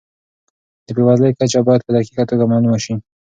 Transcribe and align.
د 0.85 0.87
بېوزلۍ 0.95 1.31
کچه 1.39 1.59
باید 1.67 1.81
په 1.85 1.91
دقیقه 1.97 2.23
توګه 2.29 2.43
معلومه 2.51 2.79
سي. 2.85 2.93